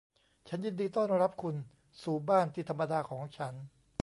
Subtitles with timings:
[0.47, 1.55] ฉันยินดีต้อนรับคุณ
[2.03, 3.53] สู่บ้านที่ธรรมดาของฉัน